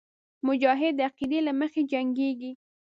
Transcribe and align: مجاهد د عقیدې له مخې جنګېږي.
مجاهد 0.47 0.93
د 0.97 1.01
عقیدې 1.07 1.39
له 1.47 1.51
مخې 1.59 1.81
جنګېږي. 1.91 2.51